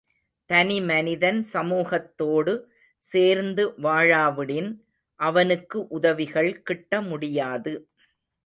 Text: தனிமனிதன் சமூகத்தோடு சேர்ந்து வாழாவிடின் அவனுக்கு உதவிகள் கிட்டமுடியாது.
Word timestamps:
தனிமனிதன் 0.49 1.41
சமூகத்தோடு 1.51 2.53
சேர்ந்து 3.03 3.65
வாழாவிடின் 3.83 4.71
அவனுக்கு 5.19 5.87
உதவிகள் 5.89 6.51
கிட்டமுடியாது. 6.69 7.75